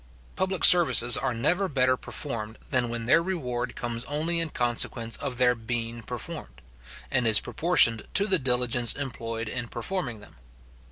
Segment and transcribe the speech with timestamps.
[0.35, 5.37] Public services are never better performed, than when their reward comes only in consequence of
[5.37, 6.59] their being performed,
[7.11, 10.33] and is proportioned to the diligence employed in performing them.